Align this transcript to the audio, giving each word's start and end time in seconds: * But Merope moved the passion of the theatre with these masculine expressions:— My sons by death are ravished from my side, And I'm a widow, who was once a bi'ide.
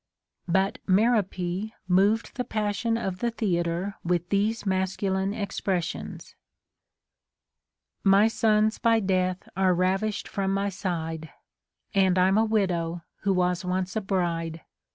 * 0.29 0.47
But 0.57 0.79
Merope 0.87 1.71
moved 1.87 2.33
the 2.33 2.43
passion 2.43 2.97
of 2.97 3.19
the 3.19 3.29
theatre 3.29 3.97
with 4.03 4.29
these 4.29 4.65
masculine 4.65 5.31
expressions:— 5.31 6.33
My 8.03 8.27
sons 8.27 8.79
by 8.79 8.99
death 8.99 9.47
are 9.55 9.75
ravished 9.75 10.27
from 10.27 10.55
my 10.55 10.69
side, 10.69 11.29
And 11.93 12.17
I'm 12.17 12.39
a 12.39 12.45
widow, 12.45 13.03
who 13.17 13.31
was 13.35 13.63
once 13.63 13.95
a 13.95 14.01
bi'ide. 14.01 14.61